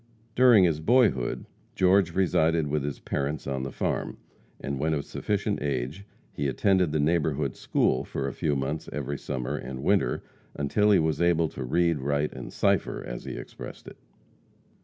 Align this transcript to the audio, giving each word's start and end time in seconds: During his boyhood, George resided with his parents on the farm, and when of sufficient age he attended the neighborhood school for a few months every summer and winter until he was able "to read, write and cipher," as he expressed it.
During 0.33 0.63
his 0.63 0.79
boyhood, 0.79 1.45
George 1.75 2.15
resided 2.15 2.65
with 2.65 2.81
his 2.83 2.99
parents 2.99 3.45
on 3.45 3.61
the 3.61 3.71
farm, 3.71 4.17
and 4.59 4.79
when 4.79 4.95
of 4.95 5.05
sufficient 5.05 5.61
age 5.61 6.05
he 6.33 6.47
attended 6.47 6.91
the 6.91 6.99
neighborhood 6.99 7.55
school 7.55 8.03
for 8.03 8.27
a 8.27 8.33
few 8.33 8.55
months 8.55 8.89
every 8.91 9.19
summer 9.19 9.55
and 9.57 9.83
winter 9.83 10.23
until 10.55 10.89
he 10.89 10.97
was 10.97 11.21
able 11.21 11.49
"to 11.49 11.63
read, 11.63 11.99
write 11.99 12.33
and 12.33 12.51
cipher," 12.51 13.03
as 13.05 13.25
he 13.25 13.33
expressed 13.37 13.87
it. 13.87 13.97